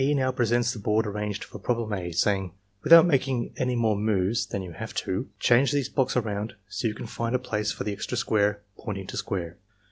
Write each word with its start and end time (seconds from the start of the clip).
now 0.15 0.31
presents 0.31 0.73
the 0.73 0.79
board 0.79 1.05
arranged 1.05 1.43
for 1.43 1.59
problem 1.59 1.93
A, 1.93 2.11
saying: 2.11 2.53
"Without 2.81 3.05
making 3.05 3.53
any 3.57 3.75
more 3.75 3.95
moves 3.95 4.47
than 4.47 4.63
you 4.63 4.71
have 4.71 4.95
to, 4.95 5.29
change 5.39 5.71
these 5.71 5.89
blocks 5.89 6.17
around 6.17 6.55
so 6.67 6.87
you 6.87 6.95
can 6.95 7.05
find 7.05 7.35
a 7.35 7.37
place 7.37 7.71
for 7.71 7.83
the 7.83 7.93
extra 7.93 8.17
square 8.17 8.61
(pointing 8.77 9.05
to 9.05 9.17
square). 9.17 9.59